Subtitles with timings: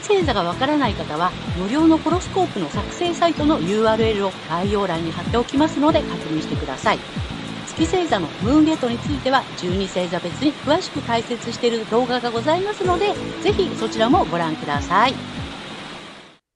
[0.00, 6.98] 月星座がわからない方は、無料のホロスコープの作成サイトの URL を概要欄に貼っておきますので確認してください。
[7.66, 15.14] 月星座のムーンゲートについては12星座別に詳しく解説している動画がございますので、ぜひそちらもご覧ください。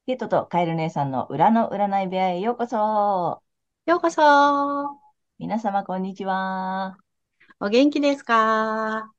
[0.07, 3.43] ゲートとカエル姉さんの裏の占い部屋へようこそ。
[3.87, 4.21] ようこそ。
[5.39, 6.97] 皆様こんにちは。
[7.59, 9.11] お元気ですか？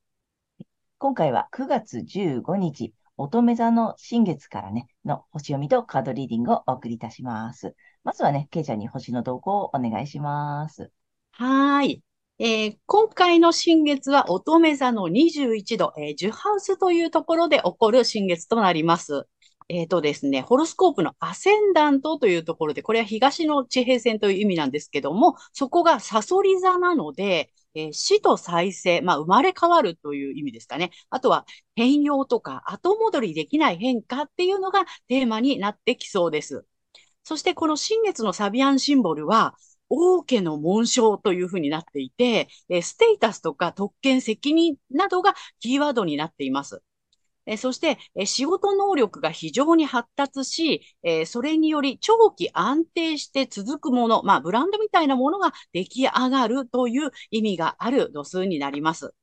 [0.97, 7.75] 今回は9月15日、乙女座の新月からね、の星読みとカードリーディングをお送りいたします。
[8.03, 10.91] まずはね、ケイちゃんに星の動向をお願いします。
[11.31, 12.01] はい。
[12.39, 19.27] えー、今回の新月は乙女座の21度、えー、ジュハウスというところで起こる新月となります。
[19.69, 30.91] えっ、ー、とですね、ホロスコープのアセンダントというところで、これは東の地平線という意味なんですけども、そこがサソリ座なので、えー、死と再生、まあ、生まれ変わるという意味ですかね。
[31.09, 36.65] あとは変容とか後戻りできない変化っていうのがテーマになってきそうです。
[37.23, 39.55] そしてこの新月のサビアンシンボルは、
[39.89, 46.81] 王家の紋章というふうになっていて、えステータスとか特権責任などがキーワードになっています。
[47.45, 59.13] えそして、え仕事能力が非常に発達し、えそれにより長期安定して続くもの、まあ、ブランドみたいなものが出来上がるという意味がある度数になります。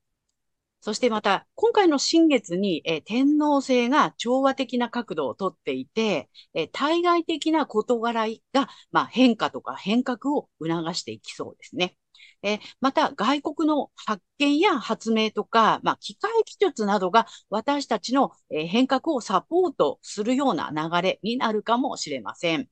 [0.82, 11.96] そしてまた、今回の新月に、え天皇制が調和的な角度をとっていて、え対外的な事柄が、まあ、変化とか変革を促していきそうですね。
[12.42, 22.69] えまた、外国の発見や発明とか、まあ、機械技術などが私たちの、変革をサポートするような流れになるかもしれません。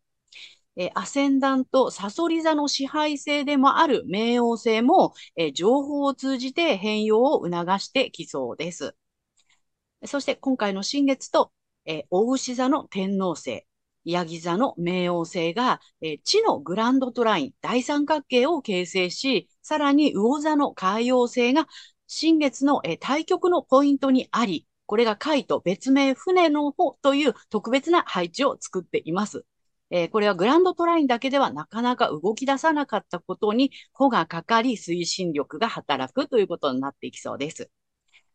[0.76, 8.94] えアセンダント、サソリ座の支配性でもある冥王星も、え情報を通じて変容を促してきそうです。
[10.06, 11.52] そして今回の新月と、
[11.84, 13.64] え大牛座の天王星、
[14.04, 21.66] ヤギ座の冥王星が、え地のグランドトライン、大三角形を形成し、さらに魚座の海洋星が
[22.06, 29.44] 新月の、え対極のポイントにあり、これが海と別名船の方という特別な配置を作っています。
[29.90, 37.70] えー、これはグランドトラインだけではなかなか動き出さなかったことに、穂がかかり推進力が働くということになっていきそうです。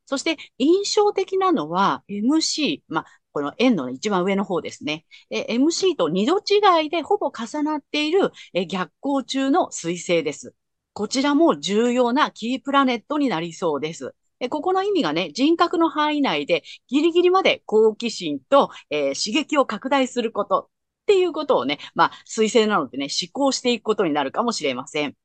[0.05, 5.05] そして印象的なのは MC、まあ、この円の一番上の方ですね。
[5.29, 10.53] え MC と二度違いでほぼ重なっているえ逆行中の彗星です。
[10.93, 14.13] こちらも重要なキープラネットになりそうです。
[14.49, 20.69] ここの意味がね、人格の範囲内でギリギリまで好奇心と、えー、刺激を拡大すること
[21.03, 25.15] っていうことをね、まあ、推薦なのでね、思考していくことになるかもしれません。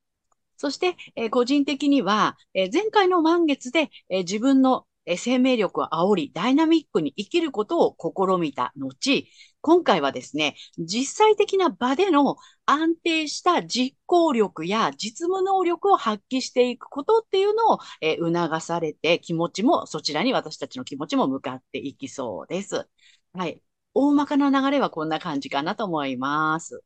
[0.57, 4.85] そして、えー、個人的には、えー、前回の満月で、えー、自分の
[5.17, 9.27] 生命力を煽り、ダイナミックに生きることを試みた後、
[9.61, 22.87] 今回はですね、実際的な場での安定した実行力や実務能力を発揮していくことっていうのを、え促されて、気持ちも、そちらに私たちの気持ちも向かっていきそうです。
[23.33, 23.61] はい。
[23.93, 26.83] 大まかな流れはこんな感じかなと思います。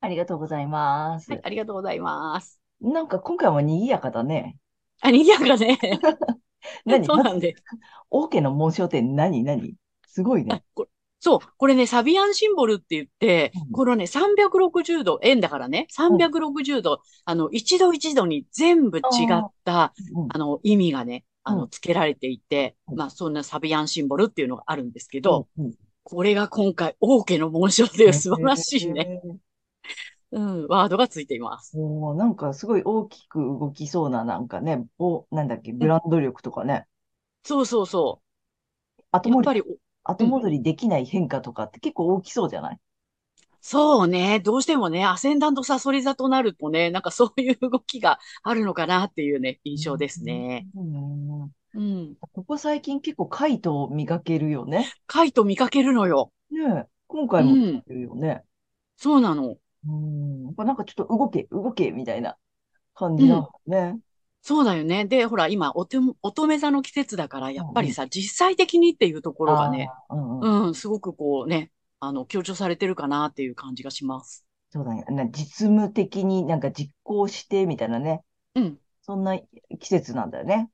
[0.00, 1.30] ありがとうございます。
[1.30, 2.60] はい、ありがとうございます。
[2.80, 4.58] なんか今回も賑やかだね。
[5.00, 5.78] あ、賑やかね。
[6.84, 7.04] 何？
[7.06, 7.54] そうなんで。
[8.10, 9.44] オーケーの紋章って何？
[9.44, 9.74] 何？
[10.06, 10.62] すごいね。
[11.24, 19.02] そう、これね、サビアンシンボルって言って、うん、このね、360度、円だからね、360度、うん、あの、一度一度に全部違
[19.32, 25.46] った、うん、あの、意味がね、あの、付けられていて、まあ、そんなサビアンシンボルっていうのがあるんですけど、
[26.02, 29.22] これが今回、王家の紋章で素晴らしいね。
[30.32, 31.78] うん、ワードがついています。
[31.78, 36.86] おなんかすごい大きく動きそうな、なんかね、お、なんだっけ、ブランド力とかね。
[37.44, 38.22] そうそうそ
[38.98, 39.02] う。
[39.12, 39.62] 後戻り、
[40.04, 42.78] 後戻りできない変化とかって結構大きそうじゃない、
[43.60, 44.40] そうね。
[44.40, 50.66] どうしてもね、アセンダントサソリ座となるとね、なんかそういう動きがあるのかなっていうね、印象ですね。
[50.74, 51.42] うん。
[51.74, 52.16] うん。
[52.20, 54.90] ここ最近結構カイトを見かけるよね。
[55.06, 56.32] カイト見かけるのよ。
[56.50, 58.42] ね今回も見かけるよね。
[58.96, 59.56] そうなの。
[59.86, 60.54] うん。
[60.56, 62.36] なんかちょっと動け、動け、みたいな
[62.94, 63.98] 感じなのね。
[64.42, 65.04] そうだよね。
[65.04, 71.70] で、ほら、今、おて、乙女座の季節だから、やっぱりさ、実際的にっていうところがね、うん、うん、すごくこうね、
[72.00, 74.44] あの、強調されてるかなっていう感じがします。
[74.70, 75.04] そうだね。
[75.10, 78.22] な実務的になんか実行してみたいなね。
[78.56, 78.78] うん。
[79.02, 79.38] そんな
[79.78, 80.70] 季節なんだよね。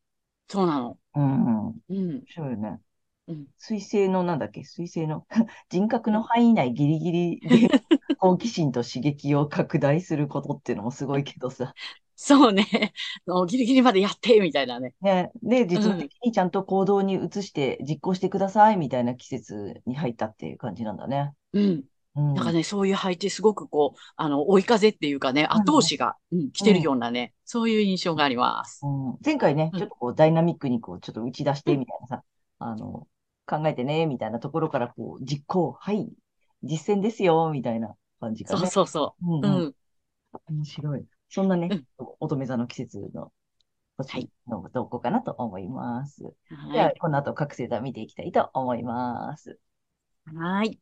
[0.48, 0.98] そうなの。
[1.14, 1.64] うん。
[1.64, 2.24] 面うん。
[2.26, 2.80] 白いよね。
[3.28, 3.46] うん。
[3.58, 4.64] 水星のなんだっけ？
[4.64, 5.26] 水星の？
[5.68, 7.68] 人格の範囲内ギリギリで
[8.18, 11.72] 好奇心と刺激を拡大することっていうのもすごいけどさ。
[12.20, 12.92] そうね。
[13.26, 14.92] もうギリギリまでやって、みたいなね。
[15.00, 15.30] ね。
[15.40, 21.32] で、実務うん的にちゃんと行動に移して実行してくださいみたいな季節に入ったっていう感じなんだね。
[21.52, 21.84] うん。
[22.16, 22.34] うん。
[22.34, 28.80] なんかね、そういう配置、すごくこう、あの、追い風っていうかね、後押しが、うん、来てるようなね、そういう印象があります。
[28.84, 32.24] うん、前回ね、うんちょっとこうダイナミックにこうちょっと打ち出してみたいなさ、
[32.58, 33.06] あの、
[33.48, 36.08] 考えてね、みたいなところからこう実行、はい、
[36.62, 38.70] 実践ですよ、みたいな感じそうがね。
[38.70, 39.36] そうそうう。
[39.36, 39.74] んうんうん。
[40.48, 41.06] 面白い。
[41.28, 41.86] そんなねうん、
[42.20, 43.32] 乙女座の季節の
[43.96, 46.22] 星の投稿かなと思います。
[46.72, 49.58] じゃはあ、この後各星座見ていきたいと思います。
[50.32, 50.36] い。
[50.36, 50.78] はい。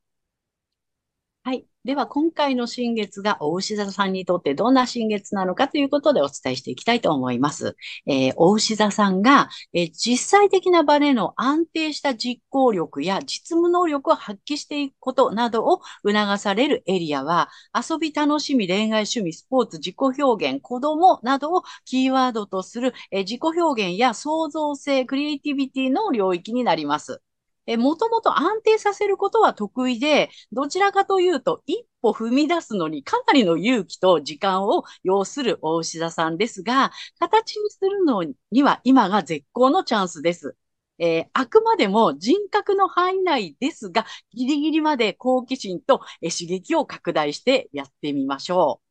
[1.47, 1.65] はい。
[1.85, 7.77] では、今回の新月が、お牛座さんにとってどんな新月なのかということでお伝えしていきたいと思います。
[8.05, 27.23] えー、お牛座さんが、えー実際的な場での安定した実行力や実務能力を発揮していくことなどを促されるエリアは、遊び、楽しみ、恋愛、趣味、スポーツ、自己表現、子供などをキーワードとする、えー自己表現や創造性、クリエイティビティの領域になります。
[27.67, 38.23] え、もともと安定させることは得意で、どちらかというと、一歩踏み出すのにかなりの勇気と時間を要する大牛座さんですが、形にするの
[38.53, 40.57] には今が絶好のチャンスです。
[40.99, 48.87] えーあくまでも人格の範囲内ですが、ギリギリまで好奇心とえ刺激を拡大してやってみましょう。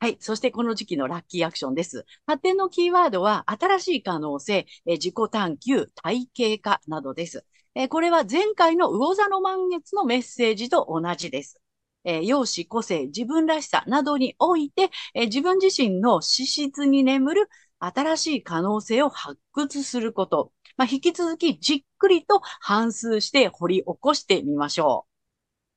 [0.00, 0.16] はい。
[0.20, 2.06] そしてこの時期のラッキーアクションです。
[2.26, 7.44] 発展のキーワードは新しい可能性、え自己探求、体系化などです。
[7.78, 11.60] えこれは前回の魚座の満月のメッセージと同じです。
[12.04, 17.48] えー容姿、個性、自分らしさなどにおいて、えー自分自身の資質に眠る
[17.78, 20.52] 新しい可能性を発掘すること。
[20.76, 25.06] まあ、引き続きじっくりと反数して掘り起こしてみましょ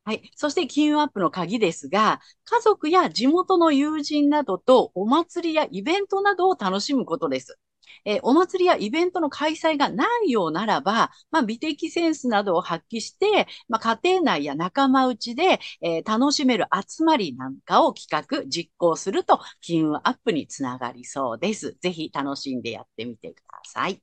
[0.07, 0.09] う。
[0.12, 0.31] はい。
[0.36, 7.59] そして金運アップの鍵ですが、家族や地元の友人などとお祭りやイベントなどを楽しむことです。
[8.05, 18.07] えーお祭りやイベントの開催がないようならば、まあ、美的センスなどを発揮して、まあ、家庭内や仲間内で、えー楽しめる集まりなんかを企
[18.43, 21.77] 画、実行すると、金運アップにつながりそうです。
[21.81, 24.01] ぜひ楽しんでやってみてください。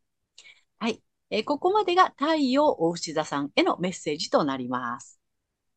[0.79, 1.03] はい。
[1.31, 5.21] えーここまでが太陽お牛座さんへのメッセージとなります。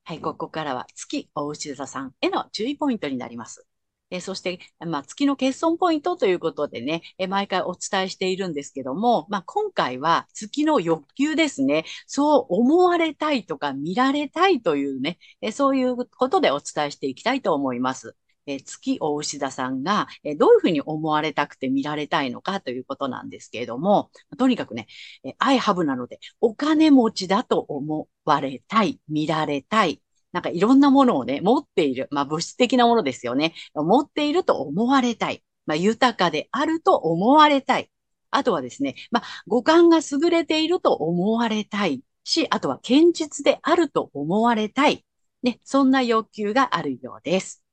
[0.05, 3.67] はい、ここからは月お牛座さんへの注意ポイントになります。
[4.11, 11.85] えそして、まあ、月の欠損ポイントということでね、え毎回お伝えしているんですけども、まあ、今回は月の欲求ですね。
[12.07, 18.15] そう思われたいとか見られたいというね、えそういうことでお伝えしていきたいと思います。
[18.47, 24.87] え月お牛座さんが、えどういうふうに思われたくて見られたいのかということなんですけれども、とにかくね、
[25.23, 30.01] えー I have なので、お金持ちだと思われたい、見られたい、
[30.31, 32.07] なんかいろんなものをね、持っている。
[32.11, 33.53] まあ物質的なものですよね。
[33.73, 35.43] 持っていると思われたい。
[35.65, 37.89] まあ豊かであると思われたい。
[38.31, 45.05] あとはですね、まあ五感が優れていると思われたいし、あとは堅実であると思われたい。
[45.43, 47.63] ね、そんな欲求があるようです。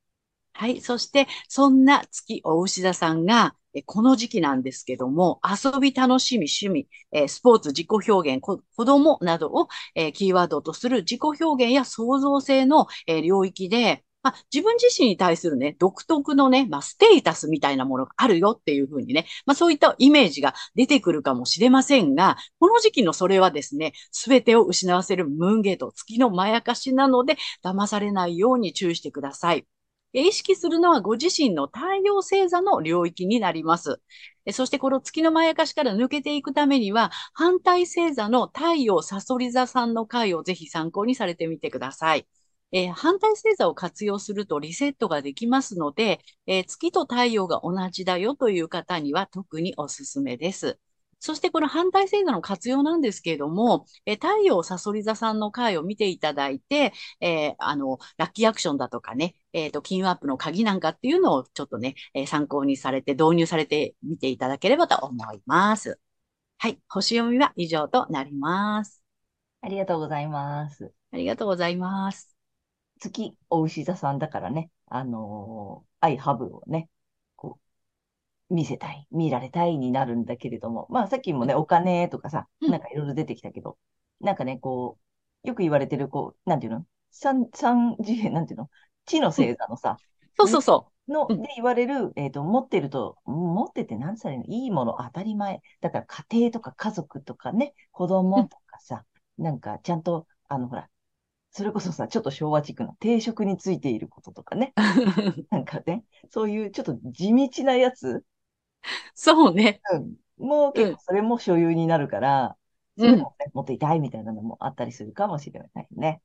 [0.59, 0.81] はい。
[0.81, 3.55] そして、そんな月お牛座さんが、
[3.87, 29.65] この時期なんですけども、遊び、楽しみ、趣味、えスポーツ、自己表現、子供などを、えキーワードとする自己表現や創造性の、え領域で、まあ、自分自身に対するね、独特のね、まあ、ステータスみたいなものがあるよっていうふうにね、まあ、そういったイメージが出てくるかもしれませんが、この時期のそれはですね、すべてを失わせるムーンゲート、月のまやかしなので、騙されないように注意してください。
[30.13, 34.01] 意識するのはご自身の太陽星座の領域になります。
[34.53, 42.27] そしてこの月のまやかしから抜けていくためには、反対星座の太陽サソリ座さんの回をぜひ参考にされてみてください。
[42.73, 50.79] えー反対星座を活用するとリセットができますので、えー月と太陽が同じだよという方には特におすすめです。
[51.21, 66.01] そしてこの反対星座の活用なんですけれども、えー太陽サソリ座さんの回を見ていただいて、えーあの、ラッキーアクションだとかね、えっ、と、金運アップの鍵なんかっていうのをちょっとね、えー参考にされて導入されてみていただければと思います。
[66.59, 66.81] はい。
[66.89, 69.03] 星読みは以上となります。
[69.61, 70.93] ありがとうございます。
[71.13, 72.37] ありがとうございます。
[73.01, 76.89] 月、お牛座さんだからね、あのー、アイハブをね、
[78.51, 82.71] 見せたい、見られたいになるんだけれども、まあさっきもね、お金とかさ、うん。
[82.71, 83.77] なんかいろいろ出てきたけど、
[84.21, 84.99] なんかね、こ
[85.45, 86.85] う、よく言われてる、こう、なんていうの？
[87.11, 88.69] 三、三次元、なんていうの？
[89.07, 89.99] 地の星座のさ、
[90.37, 91.43] そうそうその、うん。
[91.43, 94.45] で言われる、えっと、持ってると、持ってて何歳の？
[94.45, 95.61] いいもの、当たり前。
[95.81, 99.05] だから家庭とか家族とかね、子供とかさ、
[99.39, 100.89] なんかちゃんと、あの、ほら、
[101.51, 104.81] それこそさ、ちょっと昭和チックな定職についていることとかね、う。
[105.51, 108.23] なんかね、そういうちょっと地道なやつ、
[109.15, 109.81] そうね。
[109.93, 112.59] うん、もう結構それも所有になるから、うん
[112.99, 116.21] そういうのもね、持っていたいみたいなのもあったりするかもしれないね。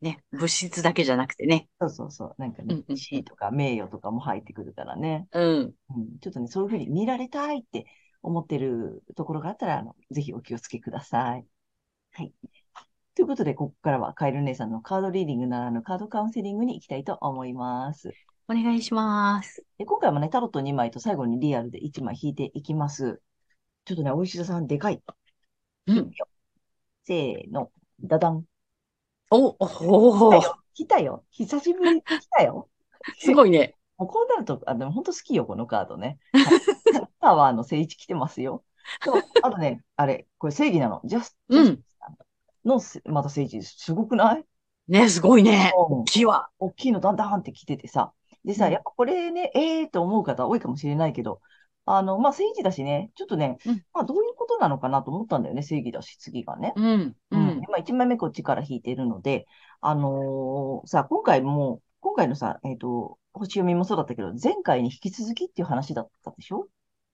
[0.00, 0.22] ね。
[0.30, 1.68] 物質だけじゃなくてね。
[1.80, 2.34] そうそうそう。
[2.38, 5.26] なんかねうんうん、地位とか名誉とかも入ってくるからね。
[5.32, 5.74] うん。
[5.96, 7.86] うん、ちょっとね、そういうふうに見られたいって
[8.22, 11.46] 思ってるところがあったら、あの、ぜひお気をつけください。
[12.12, 12.32] はい。
[13.16, 18.12] ということで、ここからはカエル姉さんのカードリーディングならぬカードカウンセリングに行きたいと思います。
[18.48, 19.64] お願いします。
[19.78, 23.20] で今回もね、タロット2枚と最後にリアルで1枚引いていきます。
[23.84, 25.02] ちょっとね、お石田さん、でかい。
[25.86, 26.10] うん。
[27.04, 27.70] せーの、
[28.02, 28.44] ダダン。
[29.30, 30.56] お、お来おたよ。
[30.74, 31.24] 来たよ。
[31.30, 32.68] 久しぶりに来たよ。
[33.18, 33.76] すごいね。
[33.96, 36.18] もうこうなると、あ、でも本当好きよ、このカードね。
[36.32, 36.44] はい
[37.20, 38.64] パワーの聖一来てますよ。
[39.02, 41.00] と、あとね、あれ、これ正義なの。
[41.04, 41.80] ジャス、うん
[42.66, 43.76] のせ、また聖一です。
[43.78, 44.44] すごくない？
[44.88, 45.72] ね、すごいね。
[45.90, 46.50] うん木は。
[46.58, 48.12] 大きいのダンダンって来ててさ。
[48.44, 51.40] でさ、うんやっぱこれね、ええーと思う方多いかもしれないけど、
[51.86, 56.72] あの、まあ、正義だしね、ちょっとね、うんまあ、どういうことなのかなと思ったんだよね、正義だし、次がね。
[56.76, 56.84] うん。
[56.84, 57.60] ううん。
[57.68, 59.46] まあ、1枚目こっちから引いてるので、
[59.80, 66.68] あのーさ、今回も、今回のさ、えっと、星読みもそうだったけど、前回に引き続きっていう話だったでしょ？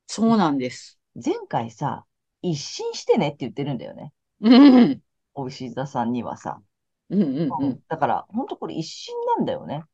[0.07, 1.01] そうなんです。
[1.15, 2.05] 前回さ、
[2.43, 4.13] 一新してねって言ってるんだよね。
[4.41, 5.01] うん。
[5.35, 6.61] お石田さんにはさ。
[7.09, 7.81] うんうんうん。
[7.89, 9.85] だから、本当これ一新なんだよね。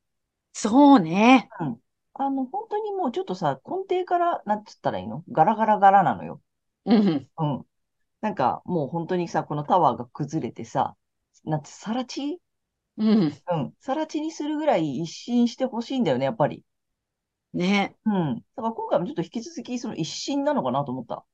[0.59, 1.51] そうね。
[2.15, 5.23] あの、本当にもうちょっとさ、根底から、なんつったらいいの？
[5.31, 6.41] ガラガラガラなのよ。
[6.87, 7.29] うん。
[7.37, 7.67] うん。
[8.23, 10.97] なんか、もう本当にさ、このタワーが崩れてさ、
[11.45, 12.41] なんて、さら地？
[12.97, 13.39] うん。
[13.51, 13.75] うん。
[13.81, 16.65] さら地にするぐらい一新してほしいんだよね、やっぱり。
[17.53, 17.95] ね。
[18.07, 18.37] うん。
[18.57, 21.27] だから今回もちょっと引き続きその一新なのかなと思った。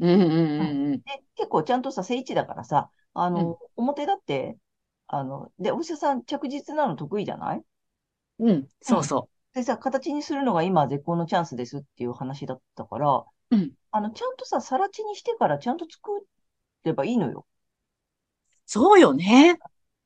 [0.00, 4.58] うんうんうんで、結構ちゃんとさ、正位置だからさ、あの、表だって、
[5.06, 7.62] あの、で、お医者さん着実なの得意じゃない？
[8.38, 8.48] うん。
[8.48, 8.68] うん。
[8.80, 16.10] そうそでさ、形にするのが今絶好のチャンスですっていう話だったから、うんあの、ちゃんとさ、さら地にしてからちゃんと作
[16.84, 17.46] ればいいのよ。
[17.48, 18.60] う。
[18.66, 19.58] そうよね。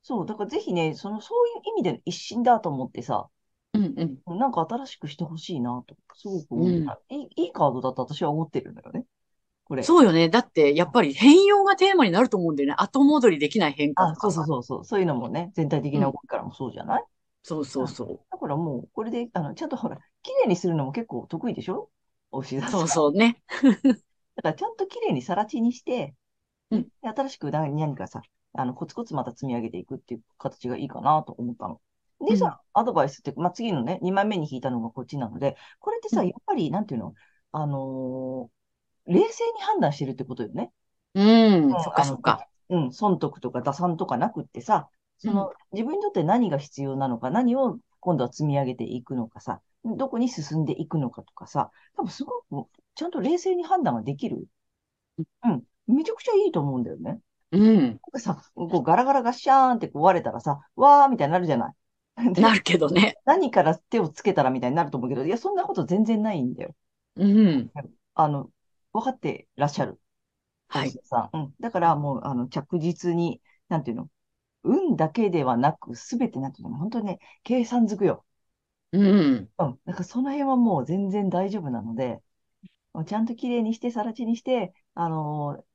[0.03, 3.27] そう、だからぜひね、その、そういう意味での一新だと思ってさ、
[3.73, 4.37] うんうん。
[4.39, 9.05] なんか新しくしてほしいなと、すごく思った、いい、いいカードだと私は思ってるんだよね。
[9.65, 9.83] これ。
[9.83, 10.29] そうよね。
[10.29, 12.75] だって、やっぱり変容がテーマになると思うんだよね。
[12.77, 14.45] 後戻りできない変化あ、そうそう。
[14.45, 17.03] そうそう、そういうのもね、全体的な動きからもそうじゃない、
[17.43, 21.89] そうそうそだからもう、これで、あの、ちゃんとほら、綺麗にするのも結構得意でしょ？
[22.31, 22.69] お牛座う。
[22.69, 23.41] さんそうそうね。
[24.35, 26.15] だからちゃんと綺麗にさら地にして、
[26.71, 28.21] うんで新しく何何かさ、
[28.53, 31.81] あの、コツコツまた積み上げていくっていう形がいいかなと思ったの。
[32.27, 37.15] でさ、アドバイスって、まあ、次のね、2枚目に引いたのがこっちなので、これってさ、うんやっぱり、なんていうの、
[37.53, 38.51] あのー
[39.07, 40.71] 冷静に判断してるってことよね。
[41.13, 41.69] うん。
[41.69, 42.47] うんそっかそっか。
[42.69, 44.89] うん、損得とか打算とかなくってさ、
[45.23, 54.45] その、自分にとって何が必要なのか、何を今度は積み上げていくのかさ、どこに進んでいくのかとかさ、多分すごく、ちゃんと冷静に判断ができる？
[55.43, 57.19] うん、めちゃくちゃいいと思うんだよね。
[57.51, 57.79] うん。
[57.87, 61.73] なんかさ、こうガラガラガッシャーンってこう割れたらさ、わーみたいになるじゃな
[62.17, 62.33] い？
[62.33, 63.15] でなるけどね。
[63.25, 66.75] 何から手をつけたらみたいになると思うけど、いや、そんなこと全然ないんだよ。
[67.15, 67.71] うん。
[68.15, 68.51] あの、
[68.93, 69.99] 分かってらっしゃる。
[70.67, 71.37] はいさん。
[71.37, 71.55] うん。
[71.59, 74.09] だからもう、あの、着実に、なんていうの、
[74.63, 78.25] 運だけではなく、すべてなんていうの、本当にね、計算づくよ。
[78.91, 79.49] うん。
[79.57, 79.79] うん。
[79.85, 82.21] だからその辺はもう全然大丈夫なので、
[83.05, 85.65] ちゃんと綺麗にして、さら地にして、あのー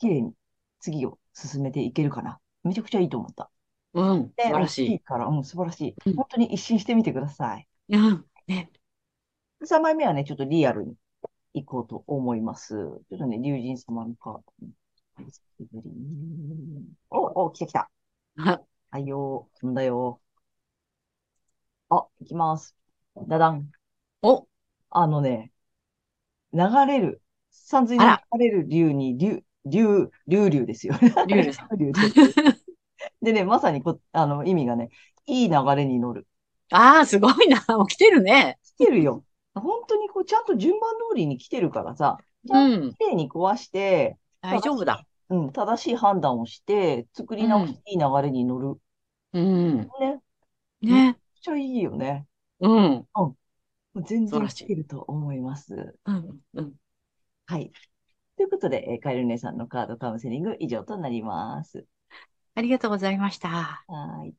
[0.00, 0.32] 綺麗に
[0.80, 2.40] 次を進めていけるかな。
[2.64, 3.50] めちゃくちゃいいと思った。
[3.92, 4.32] うん。
[4.36, 4.86] で素晴らしい。
[4.86, 5.94] 大きいから、うん、素晴らしい。
[6.06, 7.68] うん本当に一新してみてください。
[7.90, 8.24] うん。
[8.46, 8.70] ね。
[9.64, 10.96] 3枚目はね、ちょっとリアルに
[11.54, 12.74] 行こうと思います。
[12.74, 14.44] ちょっとね、竜神様のカード。
[17.10, 17.90] お、お、来た来た。
[18.44, 21.96] は はいよー、飛んだよー。
[21.96, 22.74] あ、行きます。
[23.28, 23.70] ダダン。
[24.22, 24.46] お、
[24.90, 25.52] あのね、
[26.52, 30.94] 流れる、山水にあら流れる竜に、竜、竜、竜竜ですよ。
[31.26, 31.70] リュさん。
[31.78, 32.20] 竜です。
[33.22, 34.90] でね、まさにこ、あの、意味がね、
[35.26, 36.26] いい流れに乗る。
[36.70, 37.64] ああ、すごいな。
[37.76, 38.58] も う来てるね。
[38.64, 39.24] 来てるよ。
[39.54, 42.96] 本当にこう、ちゃんと順番通りに来てるからさ、ちゃうんん。
[42.96, 45.06] と綺麗に壊して、大丈夫だ。
[45.30, 48.80] うん、正しい判断をして、作り直していい流れに乗る。
[49.32, 49.92] うん。
[50.00, 50.20] ね。
[50.88, 51.16] めね。
[51.40, 52.26] っちゃいいよね。
[52.60, 53.06] うん。
[53.16, 53.36] も
[53.94, 55.98] う全然素晴らしい来てると思います。
[56.06, 56.40] うん。
[56.54, 56.74] うん。
[57.46, 57.72] はい。
[58.36, 61.86] ということで、えーカエル姉さんのカードカウンセリング以上となります。
[62.54, 63.86] ありがとうございました。
[63.88, 64.34] はい。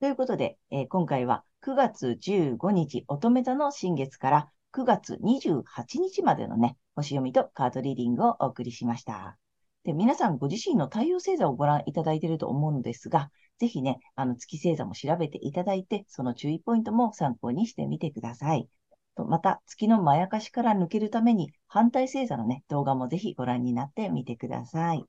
[0.00, 9.38] ということで、えー今回は9月15日乙女座の新月から9月28日までのね、星読みとカードリーディングをお送りしました。
[9.84, 18.68] で、皆さんご自身の太陽星座をご覧いただいていると思うのですが、ぜひね、あの月星座も調べていただいて、その注意ポイントも参考にしてみてください。
[19.16, 25.02] とまた、月のまやかしから抜けるために、反対星座のね、動画もぜひご覧になってみてください。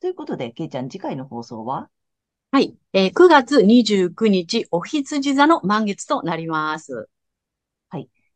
[0.00, 1.88] ということで、けいちゃん、次回の放送は？
[2.50, 2.74] はい。
[2.92, 7.08] えー9月29日、お羊座の満月となります。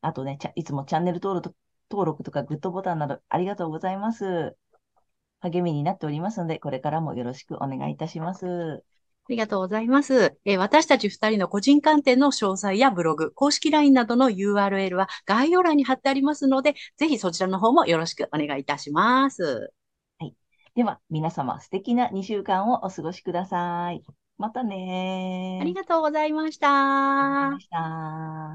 [0.07, 1.57] あとね、ちゃいつもチャンネル登録と
[1.91, 4.57] 登録とかグッドボタンなどありがとうございます。
[5.41, 8.47] 励みになっておりますので、これからもよろしくお願いいたします。
[8.47, 8.81] あ
[9.29, 10.39] りがとうございます。
[10.45, 19.73] えー私たち二人の個人鑑定の詳細やブログ、公式 LINE などの URL は概要欄に貼ってありますので、ぜひそちらの方もよろしくお願いいたします。
[20.77, 24.05] では、皆様素敵な2週間をお過ごしください。
[24.39, 25.61] またねー。
[25.63, 26.69] ありがとうございました。
[26.69, 27.69] ありがとうございまし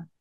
[0.07, 0.20] た。